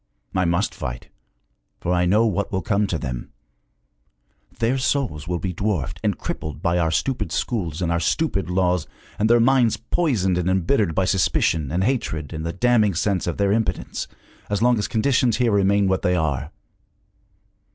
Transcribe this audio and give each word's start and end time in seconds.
I 0.33 0.45
must 0.45 0.73
fight, 0.73 1.09
for 1.79 1.93
I 1.93 2.07
know 2.07 2.25
what 2.25 2.51
will 2.51 2.63
come 2.63 2.87
to 2.87 2.97
them! 2.97 3.31
Their 4.57 4.79
souls 4.79 5.27
will 5.27 5.37
be 5.37 5.53
dwarfed 5.53 5.99
and 6.03 6.17
crippled 6.17 6.59
by 6.59 6.79
our 6.79 6.89
stupid 6.89 7.31
schools 7.31 7.83
and 7.83 7.91
our 7.91 7.99
stupid 7.99 8.49
laws, 8.49 8.87
and 9.19 9.29
their 9.29 9.39
minds 9.39 9.77
poisoned 9.77 10.39
and 10.39 10.49
embittered 10.49 10.95
by 10.95 11.05
suspicion 11.05 11.71
and 11.71 11.83
hatred 11.83 12.33
and 12.33 12.43
the 12.43 12.51
damning 12.51 12.95
sense 12.95 13.27
of 13.27 13.37
their 13.37 13.51
impotence, 13.51 14.07
as 14.49 14.59
long 14.59 14.79
as 14.79 14.87
conditions 14.87 15.37
here 15.37 15.51
remain 15.51 15.87
what 15.87 16.01
they 16.01 16.15
are! 16.15 16.51